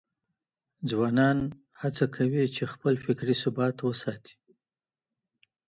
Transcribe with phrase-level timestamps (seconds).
[0.89, 1.37] ځوانان
[1.81, 4.35] هڅه کوي چي خپل فکري ثبات وساتي.